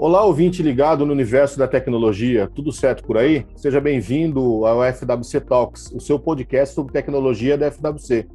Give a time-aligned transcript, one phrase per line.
[0.00, 3.44] Olá, ouvinte ligado no universo da tecnologia, tudo certo por aí?
[3.56, 8.28] Seja bem-vindo ao FWC Talks, o seu podcast sobre tecnologia da FWC.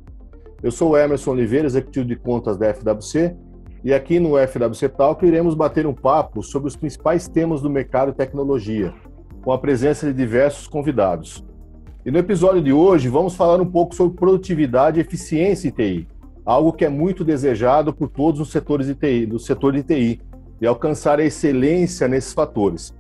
[0.62, 3.34] Eu sou o Emerson Oliveira, executivo de contas da FWC,
[3.82, 8.12] e aqui no FWC Talk iremos bater um papo sobre os principais temas do mercado
[8.12, 8.94] de tecnologia,
[9.42, 11.46] com a presença de diversos convidados.
[12.06, 16.08] E no episódio de hoje vamos falar um pouco sobre produtividade e eficiência em TI,
[16.46, 20.33] algo que é muito desejado por todos os setores de TI, do setor de TI
[20.62, 22.94] e alcançar a excelência nesses fatores.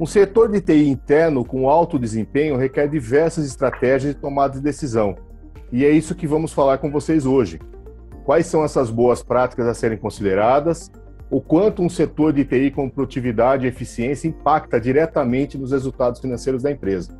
[0.00, 5.16] Um setor de TI interno com alto desempenho requer diversas estratégias de tomada de decisão.
[5.72, 7.58] E é isso que vamos falar com vocês hoje.
[8.24, 10.90] Quais são essas boas práticas a serem consideradas?
[11.30, 16.62] O quanto um setor de TI com produtividade e eficiência impacta diretamente nos resultados financeiros
[16.62, 17.18] da empresa.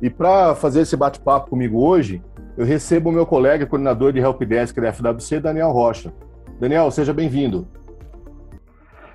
[0.00, 2.22] E para fazer esse bate-papo comigo hoje,
[2.56, 6.12] eu recebo o meu colega coordenador de Helpdesk da FWC, Daniel Rocha.
[6.58, 7.68] Daniel, seja bem-vindo.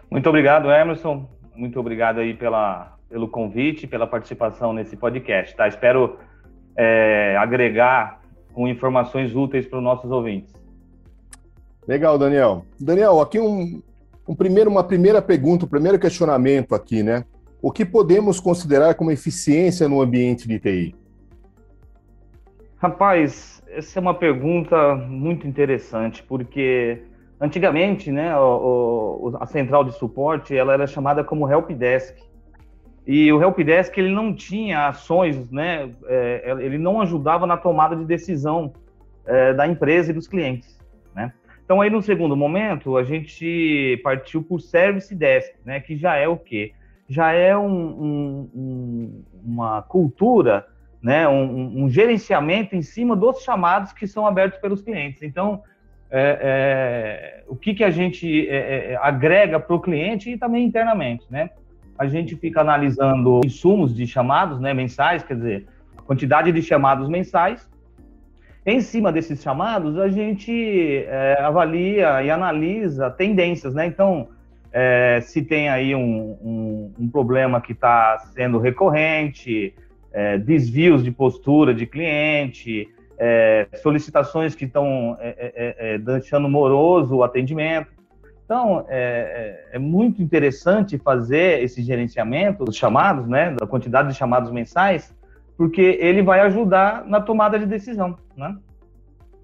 [0.10, 1.28] Muito obrigado, Emerson.
[1.56, 5.56] Muito obrigado aí pela, pelo convite, pela participação nesse podcast.
[5.56, 5.68] Tá?
[5.68, 6.18] Espero
[6.76, 8.22] é, agregar
[8.54, 10.54] com informações úteis para os nossos ouvintes.
[11.88, 12.66] Legal, Daniel.
[12.80, 13.82] Daniel, aqui um,
[14.28, 17.24] um primeiro, uma primeira pergunta, um primeiro questionamento aqui, né?
[17.62, 20.96] O que podemos considerar como eficiência no ambiente de TI?
[22.78, 27.02] Rapaz, essa é uma pergunta muito interessante, porque
[27.40, 32.18] Antigamente, né, o, o, a central de suporte ela era chamada como helpdesk.
[33.06, 38.04] E o helpdesk ele não tinha ações, né, é, ele não ajudava na tomada de
[38.06, 38.74] decisão
[39.26, 40.80] é, da empresa e dos clientes,
[41.16, 41.32] né?
[41.64, 46.28] Então aí no segundo momento a gente partiu por service desk, né, que já é
[46.28, 46.74] o quê?
[47.08, 50.66] Já é um, um, um, uma cultura,
[51.02, 55.22] né, um, gerenciamento em cima dos chamados que são abertos pelos clientes.
[55.22, 55.62] Então
[56.10, 60.66] é, é, o que, que a gente é, é agrega para o cliente e também
[60.66, 61.50] internamente, né?
[61.98, 65.66] A gente fica analisando insumos de chamados né, mensais, quer dizer,
[65.98, 67.68] a quantidade de chamados mensais.
[68.66, 73.88] Em cima desses chamados, a gente é, avalia e analisa tendências, né?
[73.88, 74.28] Então,
[74.72, 79.74] é, se tem aí um, um, um problema que está sendo recorrente,
[80.46, 87.16] desvios de postura de cliente, é, solicitações que estão é, é, é, é, deixando moroso
[87.16, 87.88] o atendimento.
[88.46, 95.14] Então, é, muito interessante fazer esse gerenciamento dos chamados, né, da quantidade de chamados mensais,
[95.58, 98.56] porque ele vai ajudar na tomada de decisão, né?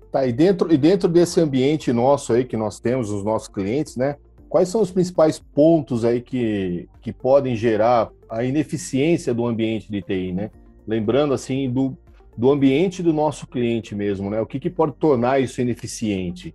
[0.10, 3.98] Tá, e dentro, e dentro desse ambiente nosso aí que nós temos, os nossos clientes,
[3.98, 4.16] né,
[4.48, 10.02] quais são os principais pontos aí que, que podem gerar a ineficiência do ambiente de
[10.04, 10.52] TI, né?
[10.86, 11.98] Lembrando, assim, do,
[12.38, 14.42] do ambiente do nosso cliente mesmo, né?
[14.42, 16.54] O que, que pode tornar isso ineficiente?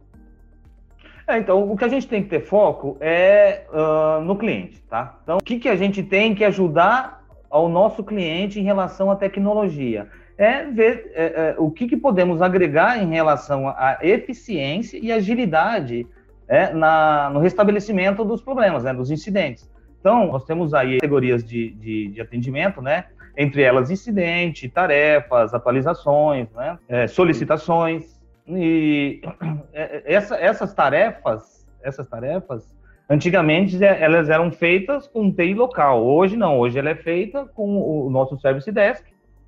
[1.27, 5.19] É, então, o que a gente tem que ter foco é uh, no cliente, tá?
[5.23, 9.17] Então, o que, que a gente tem que ajudar ao nosso cliente em relação à
[9.17, 10.09] tecnologia?
[10.39, 16.07] É ver é, é, o que, que podemos agregar em relação à eficiência e agilidade
[16.49, 19.69] é, na, no restabelecimento dos problemas, né, dos incidentes.
[20.01, 23.05] Então, nós temos aí categorias de, de, de atendimento, né?
[23.39, 26.77] Entre elas incidente, tarefas, atualizações, né?
[26.89, 28.21] é, solicitações.
[28.49, 29.23] E
[29.73, 32.77] é, essa, essas tarefas, essas tarefas,
[33.09, 36.05] antigamente é, elas eram feitas com TI local.
[36.05, 39.05] Hoje não, hoje ela é feita com o nosso Service Desk,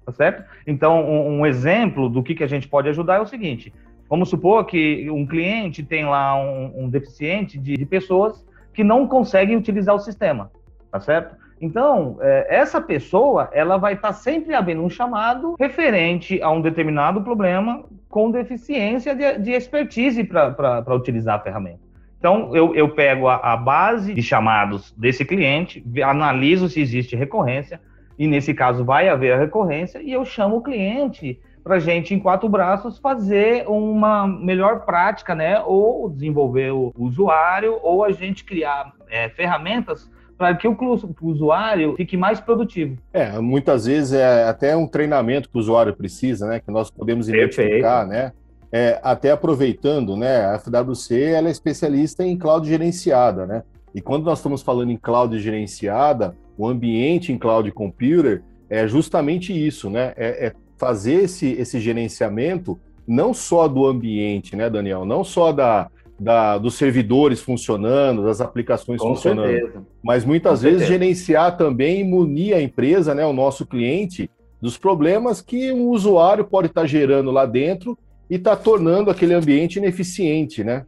[0.06, 0.44] tá certo?
[0.68, 3.74] Então, um, um exemplo do que, que a gente pode ajudar é o seguinte:
[4.08, 9.08] vamos supor que um cliente tem lá um, um deficiente de, de pessoas que não
[9.08, 10.48] conseguem utilizar o sistema,
[10.92, 11.39] tá certo?
[11.60, 16.62] Então, é, essa pessoa, ela vai estar tá sempre abrindo um chamado referente a um
[16.62, 21.80] determinado problema com deficiência de, de expertise para utilizar a ferramenta.
[22.18, 27.80] Então, eu, eu pego a, a, base de chamados desse cliente, analiso se existe recorrência,
[28.18, 32.14] e nesse caso vai haver a recorrência, e eu chamo o cliente para a gente,
[32.14, 35.60] em quatro braços, fazer uma melhor prática, né?
[35.60, 40.74] Ou desenvolver o usuário, ou a gente criar é, ferramentas para que o,
[41.20, 42.96] usuário fique mais produtivo.
[43.12, 46.60] É, muitas vezes é até um treinamento que o usuário precisa, né?
[46.60, 48.32] Que nós podemos identificar, né?
[48.72, 50.46] É, até aproveitando, né?
[50.46, 53.62] A FWC ela é especialista em cloud gerenciada, né?
[53.94, 59.52] E quando nós estamos falando em cloud gerenciada, o ambiente em cloud computer é justamente
[59.52, 60.14] isso, né?
[60.16, 65.04] É, é fazer esse, esse gerenciamento não só do ambiente, né, Daniel?
[65.04, 65.90] Não só da,
[66.20, 69.48] da, dos servidores funcionando, das aplicações Com funcionando.
[69.48, 69.86] Certeza.
[70.04, 70.98] Mas muitas Com vezes certeza.
[70.98, 74.30] gerenciar também e munir a empresa, né, o nosso cliente,
[74.60, 77.96] dos problemas que um usuário pode estar gerando lá dentro
[78.28, 80.84] e está tornando aquele ambiente ineficiente, né?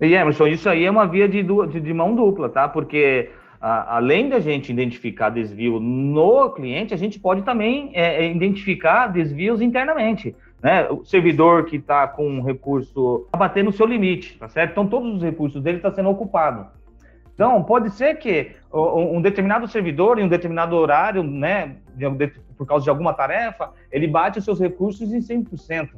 [0.00, 2.68] E Emerson, isso aí é uma via de, de, de mão dupla, tá?
[2.68, 3.30] Porque
[3.60, 9.06] a, além da gente identificar desvio no cliente, a gente pode também é, é identificar
[9.06, 10.34] desvios internamente.
[10.62, 10.88] Né?
[10.90, 14.72] O servidor que está com um recurso tá batendo no seu limite, tá certo?
[14.72, 16.66] Então todos os recursos dele estão tá sendo ocupados.
[17.34, 21.76] Então pode ser que um determinado servidor em um determinado horário, né,
[22.56, 25.90] por causa de alguma tarefa, ele bate os seus recursos em 100%.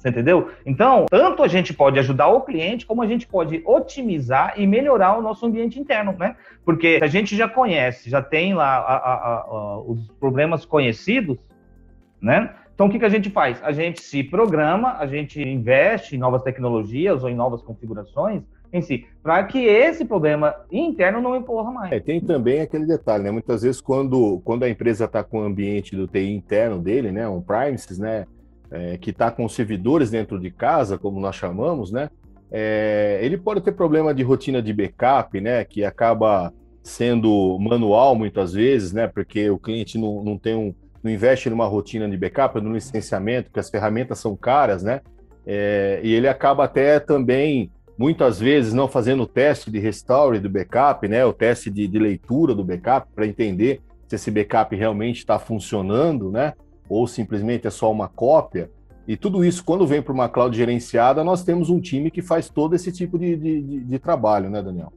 [0.00, 0.50] Você entendeu?
[0.64, 5.18] Então, tanto a gente pode ajudar o cliente, como a gente pode otimizar e melhorar
[5.18, 6.36] o nosso ambiente interno, né?
[6.64, 11.36] Porque a gente já conhece, já tem lá a, a, a, os problemas conhecidos,
[12.20, 12.50] né?
[12.80, 13.62] Então, o que, que a gente faz?
[13.62, 18.42] A gente se programa, a gente investe em novas tecnologias ou em novas configurações
[18.72, 21.92] em si, para que esse problema interno não empurra mais.
[21.92, 23.30] É, tem também aquele detalhe, né?
[23.30, 27.28] Muitas vezes, quando, quando a empresa está com o ambiente do TI interno dele, né?
[27.28, 28.24] Um premises, né?
[28.70, 32.08] é, que está com servidores dentro de casa, como nós chamamos, né?
[32.50, 35.66] É, ele pode ter problema de rotina de backup, né?
[35.66, 36.50] Que acaba
[36.82, 39.06] sendo manual muitas vezes, né?
[39.06, 43.48] Porque o cliente não, não tem um, não investe numa rotina de backup, no licenciamento,
[43.48, 45.00] porque as ferramentas são caras, né?
[45.46, 50.48] É, e ele acaba até também muitas vezes não fazendo o teste de restore do
[50.50, 51.24] backup, né?
[51.24, 56.30] O teste de, de leitura do backup para entender se esse backup realmente está funcionando,
[56.30, 56.52] né?
[56.90, 58.68] ou simplesmente é só uma cópia.
[59.06, 62.50] E tudo isso, quando vem para uma cloud gerenciada, nós temos um time que faz
[62.50, 64.92] todo esse tipo de, de, de, trabalho, né, Daniel?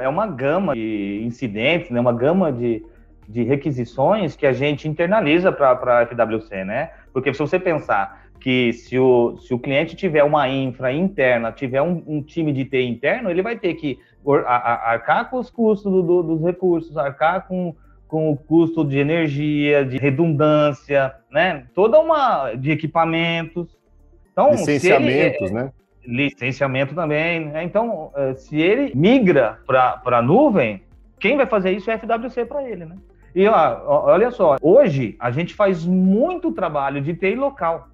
[0.00, 2.84] É uma gama de incidentes, né, uma gama de,
[3.28, 6.90] de requisições que a gente internaliza para a FWC, né?
[7.12, 11.82] Porque se você pensar que se o, se o cliente tiver uma infra interna, tiver
[11.82, 13.98] um, um time de TI interno, ele vai ter que
[14.46, 17.74] arcar com os custos do, do, dos recursos, arcar com
[18.08, 21.66] com o custo de energia, de redundância, né?
[21.74, 23.78] Toda uma de equipamentos.
[24.32, 25.72] Então, licenciamentos, ele, né?
[26.02, 27.46] Licenciamento também.
[27.46, 27.62] Né?
[27.64, 30.82] Então, eh, se ele migra para a nuvem,
[31.20, 32.96] quem vai fazer isso é a FWC para ele, né?
[33.38, 37.86] E ó, olha só, hoje a gente faz muito trabalho de TI local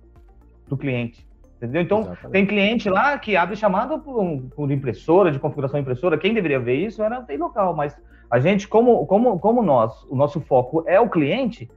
[0.66, 1.28] do cliente.
[1.58, 1.82] Entendeu?
[1.82, 2.32] Então, Exatamente.
[2.32, 6.16] tem cliente lá que abre chamada por, por impressora, de configuração impressora.
[6.16, 7.94] Quem deveria ver isso era o TI local, mas
[8.30, 11.68] a gente, como, como, como nós, o nosso foco é o cliente,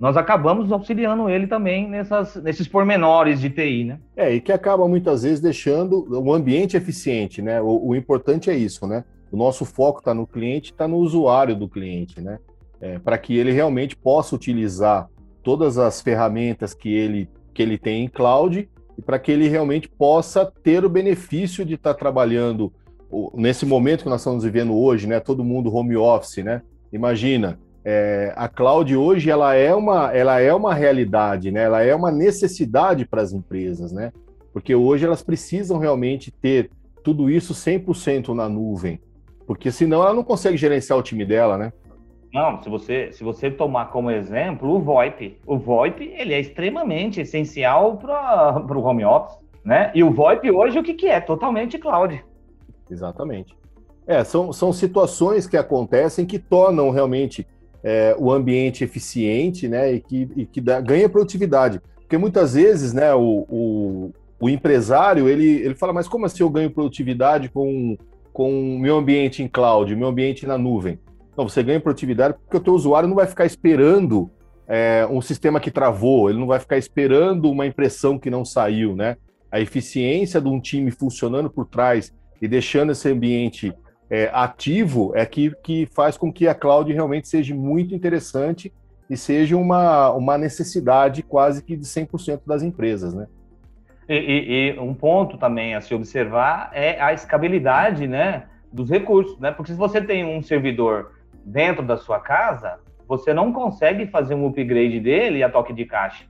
[0.00, 4.00] nós acabamos auxiliando ele também nessas, nesses pormenores de TI, né?
[4.16, 7.62] É, e que acaba muitas vezes deixando o ambiente eficiente, né?
[7.62, 9.04] O, o importante é isso, né?
[9.30, 12.40] O nosso foco está no cliente, está no usuário do cliente, né?
[12.84, 15.08] É, para que ele realmente possa utilizar
[15.42, 19.88] todas as ferramentas que ele, que ele tem em cloud e para que ele realmente
[19.88, 22.70] possa ter o benefício de estar tá trabalhando
[23.34, 26.60] nesse momento que nós estamos vivendo hoje, né, todo mundo home office, né?
[26.92, 31.62] Imagina, é, a cloud hoje ela é uma, ela é uma realidade, né?
[31.62, 34.12] Ela é uma necessidade para as empresas, né?
[34.52, 36.70] Porque hoje elas precisam realmente ter
[37.02, 39.00] tudo isso 100% na nuvem,
[39.46, 41.72] porque senão ela não consegue gerenciar o time dela, né?
[42.34, 47.20] Não, se você, se você tomar como exemplo o VoIP, o VoIP ele é extremamente
[47.20, 49.92] essencial para o home office, né?
[49.94, 51.20] E o VoIP hoje o que, que é?
[51.20, 52.24] Totalmente cloud.
[52.90, 53.56] Exatamente.
[54.04, 57.46] É, são, são situações que acontecem que tornam realmente
[57.84, 61.80] é, o ambiente eficiente, né, e que, e que dá, ganha produtividade.
[62.00, 66.50] Porque muitas vezes, né, o, o, o, empresário, ele, ele fala, mas como assim eu
[66.50, 67.96] ganho produtividade com,
[68.32, 70.98] com o meu ambiente em cloud, o meu ambiente na nuvem?
[71.36, 74.30] Não, você ganha produtividade porque o teu usuário não vai ficar esperando
[74.66, 78.96] é, um sistema que travou, ele não vai ficar esperando uma impressão que não saiu,
[78.96, 79.16] né?
[79.50, 83.72] A eficiência de um time funcionando por trás e deixando esse ambiente
[84.10, 88.72] é, ativo é que, que faz com que a cloud realmente seja muito interessante
[89.08, 93.26] e seja uma, uma necessidade quase que de 100% das empresas, né?
[94.08, 99.38] E, e, e, um ponto também a se observar é a escabilidade, né, dos recursos,
[99.38, 99.50] né?
[99.50, 101.12] Porque se você tem um servidor
[101.44, 106.24] dentro da sua casa, você não consegue fazer um upgrade dele a toque de caixa.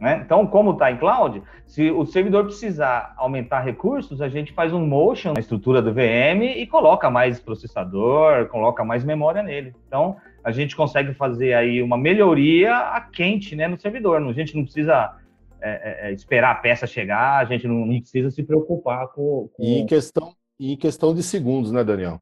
[0.00, 0.20] Né?
[0.24, 4.84] Então, como está em cloud, se o servidor precisar aumentar recursos, a gente faz um
[4.84, 9.72] motion na estrutura do VM e coloca mais processador, coloca mais memória nele.
[9.86, 14.20] Então, a gente consegue fazer aí uma melhoria a quente né, no servidor.
[14.20, 15.16] A gente não precisa
[15.62, 19.48] é, é, é, esperar a peça chegar, a gente não, não precisa se preocupar com,
[19.54, 19.62] com...
[19.62, 22.20] E em questão, em questão de segundos, né, Daniel?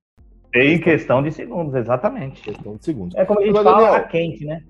[0.55, 2.43] Em questão de segundos, exatamente.
[2.43, 3.17] Questão de segundos.
[3.17, 4.63] É como a gente Agora, fala, Daniel, a quente, né?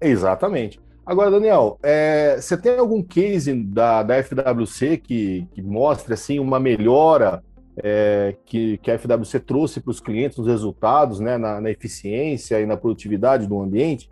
[0.00, 0.80] Exatamente.
[1.04, 6.58] Agora, Daniel, é, você tem algum case da, da FWC que, que mostre assim, uma
[6.58, 7.42] melhora
[7.76, 12.60] é, que, que a FWC trouxe para os clientes nos resultados, né, na, na, eficiência
[12.60, 14.08] e na produtividade do ambiente?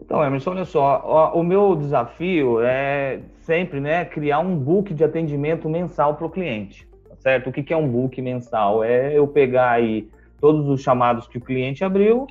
[0.00, 5.04] Então, Emerson, olha só, o, o meu desafio é sempre né, criar um book de
[5.04, 6.93] atendimento mensal para o cliente, tá
[7.24, 7.48] certo?
[7.48, 8.84] O que, que é um book mensal?
[8.84, 10.08] É eu pegar aí
[10.40, 12.26] todos os chamados que o cliente abriu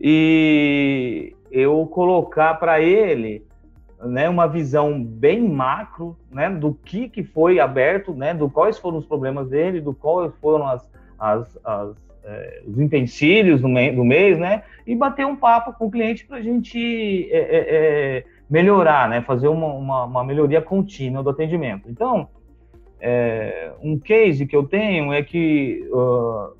[0.00, 3.44] e eu colocar para ele
[4.00, 8.98] né, uma visão bem macro né, do que, que foi aberto, né, do quais foram
[8.98, 10.88] os problemas dele, do quais foram as,
[11.18, 15.90] as, as é, os utensílios do, do, mês, né, e bater um papo com o
[15.90, 21.22] cliente para a gente é, é, é, melhorar, né, fazer uma, uma, uma, melhoria contínua
[21.22, 21.88] do atendimento.
[21.88, 22.28] Então,
[23.00, 26.56] é, um case que eu tenho é que uh,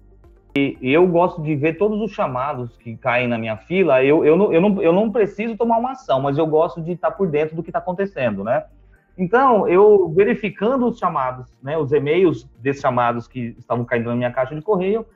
[0.80, 4.02] eu gosto de ver todos os chamados que caem na minha fila.
[4.02, 6.92] Eu, eu, não, eu, não, eu não preciso tomar uma ação, mas eu gosto de
[6.92, 8.64] estar por dentro do que está acontecendo, né?
[9.18, 14.30] Então, eu verificando os chamados, né, os e-mails desses chamados que estavam caindo na minha
[14.30, 15.06] caixa de correio,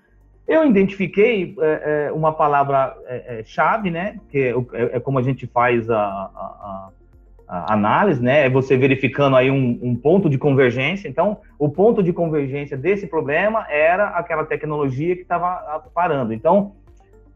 [0.48, 5.22] eu identifiquei é, é, uma palavra-chave, é, é né, que é, é, é, como a
[5.22, 6.88] gente faz a, a,
[7.50, 8.46] análise, né?
[8.46, 11.08] É você verificando aí um, um, ponto de convergência.
[11.08, 16.32] Então, o ponto de convergência desse problema era aquela tecnologia que estava parando.
[16.32, 16.76] Então,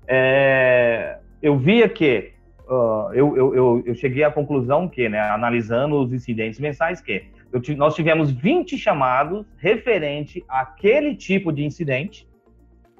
[0.06, 2.32] é, eu via que
[2.68, 7.60] uh, eu, eu, eu, cheguei à conclusão que, né, analisando os incidentes mensais, que eu,
[7.76, 12.28] nós tivemos 20 chamados referente àquele tipo de incidente,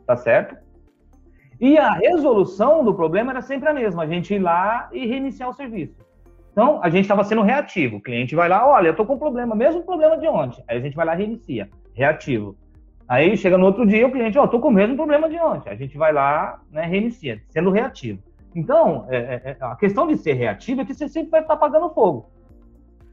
[0.04, 0.56] tá certo?
[1.60, 5.48] E a resolução do problema era sempre a mesma, a gente ir lá e reiniciar
[5.48, 6.03] o serviço.
[6.54, 7.96] Então, a gente estava sendo reativo.
[7.96, 10.62] O cliente vai lá, olha, eu estou com um problema, mesmo problema de ontem.
[10.68, 12.56] Aí a gente vai lá e reinicia, reativo.
[13.08, 15.36] Aí chega no outro dia, o cliente, ó, oh, estou com o mesmo problema de
[15.36, 15.68] ontem.
[15.68, 18.20] A gente vai lá, né, reinicia, sendo reativo.
[18.54, 21.54] Então, é, é, é, a questão de ser reativo é que você sempre vai estar
[21.54, 22.30] apagando fogo.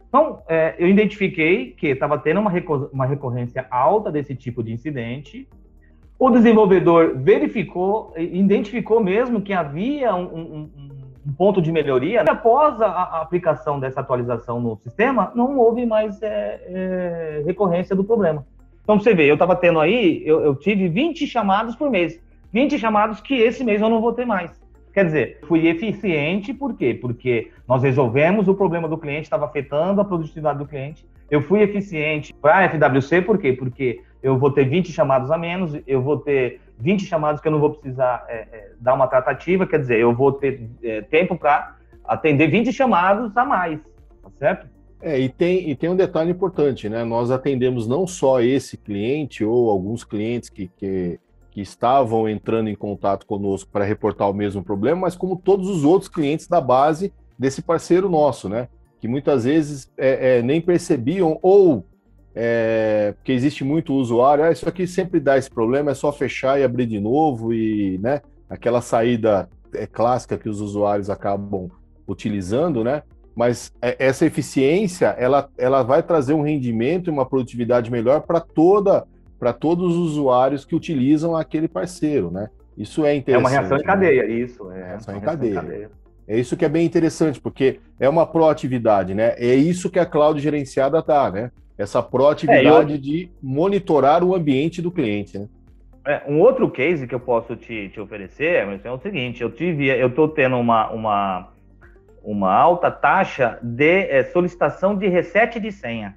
[0.08, 2.52] Então, é, eu identifiquei que estava tendo uma,
[2.94, 5.50] uma recorrência alta desse tipo de incidente.
[6.20, 10.91] O desenvolvedor verificou, identificou mesmo que havia um, um, um
[11.26, 12.22] um ponto de melhoria.
[12.22, 18.04] Após a, a, aplicação dessa atualização no sistema, não houve mais é, é, recorrência do
[18.04, 18.46] problema.
[18.84, 22.20] Então, você vê, eu estava tendo aí, eu, eu, tive 20 chamados por mês.
[22.52, 24.60] 20 chamados que esse mês eu não vou ter mais.
[24.94, 26.94] Quer dizer, fui eficiente, por quê?
[26.94, 31.06] Porque nós resolvemos o problema do cliente, estava afetando a produtividade do cliente.
[31.30, 33.54] Eu fui eficiente para a FWC, por quê?
[33.54, 37.52] Porque eu vou ter 20 chamados a menos, eu vou ter 20 chamados que eu
[37.52, 41.38] não vou precisar é, é, dar uma tratativa, quer dizer, eu vou ter é, tempo
[41.38, 43.80] para atender 20 chamados a mais,
[44.22, 44.68] tá certo?
[45.02, 47.04] É, e tem, e tem um detalhe importante, né?
[47.04, 51.20] Nós atendemos não só esse cliente ou alguns clientes que, que,
[51.50, 55.84] que estavam entrando em contato conosco para reportar o mesmo problema, mas como todos os
[55.84, 58.68] outros clientes da base desse parceiro nosso, né?
[59.00, 61.84] Que muitas vezes é, é, nem percebiam ou
[62.34, 66.60] é, porque existe muito usuário, ah, isso aqui sempre dá esse problema, é só fechar
[66.60, 71.70] e abrir de novo, e né, aquela saída é, clássica que os usuários acabam
[72.08, 73.04] utilizando, né?
[73.36, 78.40] Mas é, essa eficiência, ela, ela vai trazer um rendimento e uma produtividade melhor para
[78.40, 79.06] toda
[79.40, 82.48] para todos os usuários que utilizam aquele parceiro, né?
[82.78, 83.48] Isso é interessante.
[83.48, 84.34] É uma reação em cadeia, né?
[84.34, 84.72] isso.
[84.72, 85.52] É, reação, em, cadeia.
[85.52, 85.92] em cadeia.
[86.28, 89.34] É isso que é bem interessante, porque é uma proatividade, né?
[89.38, 91.52] É isso que a cloud gerenciada tá, né?
[91.82, 93.00] Essa proatividade é, eu...
[93.00, 95.38] de monitorar o ambiente do cliente.
[95.38, 95.48] Né?
[96.06, 99.88] É, um outro case que eu posso te, te oferecer é o seguinte: eu tive,
[99.88, 101.50] eu estou tendo uma, uma,
[102.24, 106.16] uma alta taxa de é, solicitação de reset de senha.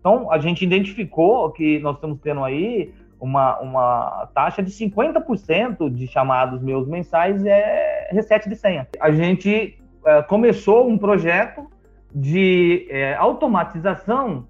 [0.00, 6.06] Então, a gente identificou que nós estamos tendo aí uma, uma taxa de 50% de
[6.06, 8.86] chamados meus mensais é reset de senha.
[9.00, 11.66] A gente é, começou um projeto
[12.14, 14.46] de é, automatização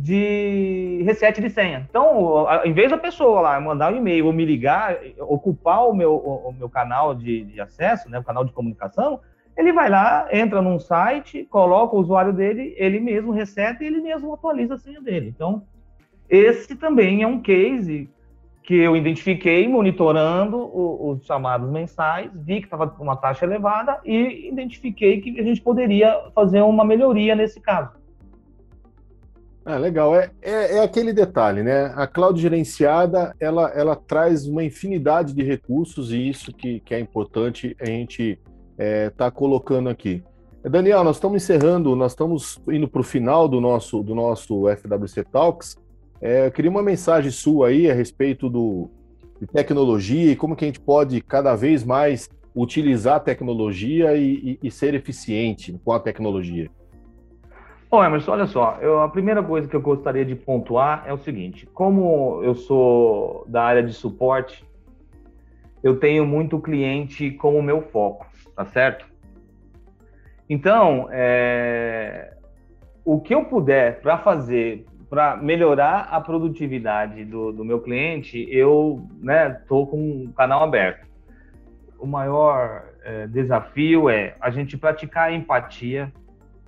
[0.00, 1.86] de reset de senha.
[1.88, 6.14] Então, em vez da pessoa lá mandar um e-mail ou me ligar, ocupar o meu,
[6.14, 9.20] o, meu canal de, de, acesso, né, o canal de comunicação,
[9.56, 14.00] ele vai lá, entra num site, coloca o usuário dele, ele mesmo reseta e ele
[14.00, 15.32] mesmo atualiza a senha dele.
[15.34, 15.62] Então,
[16.28, 18.08] esse também é um case
[18.62, 24.46] que eu identifiquei monitorando os chamados mensais, vi que estava com uma taxa elevada e
[24.46, 27.98] identifiquei que a gente poderia fazer uma melhoria nesse caso.
[29.70, 30.16] Ah, legal.
[30.16, 31.92] É, é, é, aquele detalhe, né?
[31.94, 36.98] A cloud gerenciada, ela, ela traz uma infinidade de recursos e isso que, que é
[36.98, 38.40] importante a gente
[38.78, 40.22] é, tá colocando aqui.
[40.62, 45.24] Daniel, nós estamos encerrando, nós estamos indo para o final do nosso, do nosso FWC
[45.24, 45.76] Talks.
[46.18, 48.88] É, eu queria uma mensagem sua aí a respeito do,
[49.38, 54.58] de tecnologia e como que a gente pode cada vez mais utilizar a tecnologia e,
[54.62, 56.70] e, e ser eficiente com a tecnologia.
[57.90, 61.16] Bom, Emerson, olha só, eu, a primeira coisa que eu gostaria de pontuar é o
[61.16, 64.62] seguinte: como eu sou da área de suporte,
[65.82, 69.06] eu tenho muito cliente como meu foco, tá certo?
[70.50, 72.34] Então, é,
[73.04, 79.02] o que eu puder para fazer para melhorar a produtividade do, do meu cliente, eu
[79.14, 81.06] estou né, com um canal aberto.
[81.98, 86.12] O maior é, desafio é a gente praticar a empatia,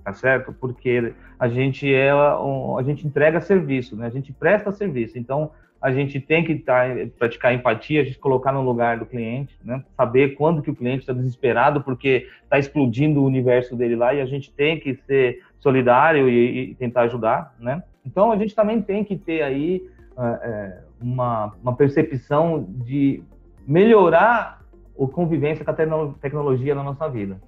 [0.05, 0.53] tá certo?
[0.53, 4.07] Porque a gente é a gente entrega serviço, né?
[4.07, 5.19] A gente presta serviço.
[5.19, 6.83] Então a gente tem que tá,
[7.19, 9.83] praticar empatia, a gente colocar no lugar do cliente, né?
[9.97, 14.21] Saber quando que o cliente está desesperado porque está explodindo o universo dele lá e
[14.21, 17.83] a gente tem que ser solidário e, e tentar ajudar, né?
[18.05, 19.83] Então a gente também tem que ter aí
[20.19, 23.23] é, uma, uma percepção de
[23.67, 24.61] melhorar
[24.99, 27.41] a convivência com a tecnologia na nossa vida.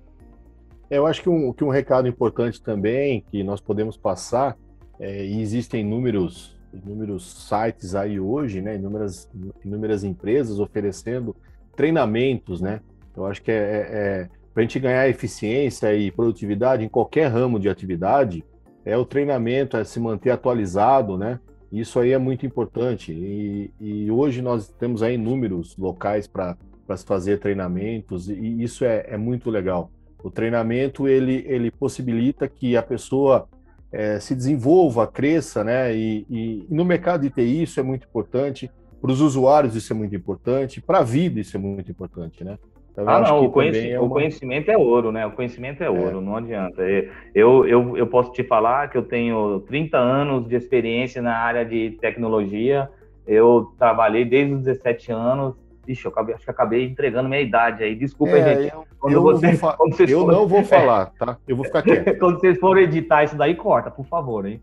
[0.92, 4.58] Eu acho que um, que um recado importante também que nós podemos passar,
[5.00, 9.26] é, e existem inúmeros, inúmeros sites aí hoje, né, inúmeras,
[9.64, 11.34] inúmeras empresas oferecendo
[11.74, 12.82] treinamentos, né?
[13.16, 17.28] Eu acho que é, é, é para a gente ganhar eficiência e produtividade em qualquer
[17.28, 18.44] ramo de atividade,
[18.84, 21.40] é o treinamento, é se manter atualizado, né?
[21.72, 23.12] Isso aí é muito importante.
[23.12, 26.54] E, e hoje nós temos aí inúmeros locais para
[26.94, 29.90] se fazer treinamentos, e isso é, é muito legal.
[30.22, 33.48] O treinamento ele, ele possibilita que a pessoa
[33.92, 35.94] é, se desenvolva, cresça, né?
[35.94, 39.92] E, e, e, no mercado de TI isso é muito importante, para os usuários isso
[39.92, 42.58] é muito importante, para a vida isso é muito importante, né?
[42.92, 44.06] Então, ah, não, o, conhecimento, é uma...
[44.06, 45.26] o conhecimento é ouro, né?
[45.26, 46.20] O conhecimento é, ouro, é.
[46.20, 46.82] não adianta.
[47.34, 51.64] Eu, eu, eu posso te falar que eu tenho 30 anos de experiência na área
[51.64, 52.90] de tecnologia,
[53.26, 55.54] eu trabalhei desde os 17 anos,
[55.86, 57.94] Ixi, eu acabei, acho que acabei entregando minha idade aí.
[57.94, 58.74] Desculpa, é, gente.
[58.74, 59.72] Eu, quando eu, você, fa...
[59.76, 60.32] quando eu for...
[60.32, 61.36] não vou falar, tá?
[61.46, 62.16] Eu vou ficar quieto.
[62.20, 64.60] quando vocês forem editar isso daí, corta, por favor, hein?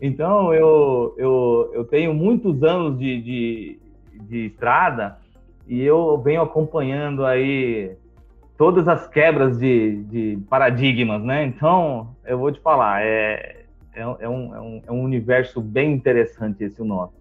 [0.00, 3.80] Então, eu, eu, eu tenho muitos anos de, de,
[4.28, 5.18] de estrada
[5.66, 7.96] e eu venho acompanhando aí
[8.56, 11.44] todas as quebras de, de paradigmas, né?
[11.44, 13.64] Então, eu vou te falar, é,
[13.94, 17.14] é, é, um, é, um, é um universo bem interessante esse o nosso.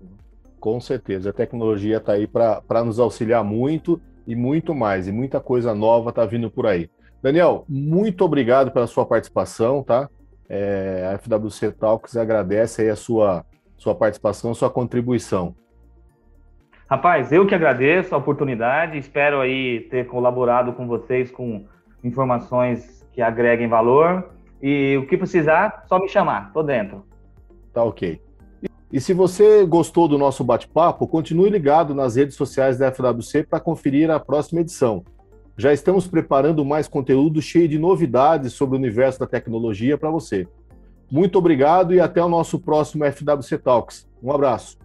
[0.61, 5.39] Com certeza, a tecnologia está aí para nos auxiliar muito e muito mais, e muita
[5.39, 6.87] coisa nova está vindo por aí.
[7.19, 10.07] Daniel, muito obrigado pela sua participação, tá?
[10.47, 13.43] É, a FWC Talks agradece aí a sua,
[13.75, 15.55] sua participação, sua contribuição.
[16.87, 21.65] Rapaz, eu que agradeço a oportunidade, espero aí ter colaborado com vocês com
[22.03, 24.29] informações que agreguem valor.
[24.61, 27.03] E o que precisar, só me chamar, tô dentro.
[27.73, 28.21] Tá ok.
[28.91, 33.59] E se você gostou do nosso bate-papo, continue ligado nas redes sociais da FWC para
[33.59, 35.03] conferir a próxima edição.
[35.57, 40.45] Já estamos preparando mais conteúdo cheio de novidades sobre o universo da tecnologia para você.
[41.09, 44.07] Muito obrigado e até o nosso próximo FWC Talks.
[44.21, 44.77] Um abraço.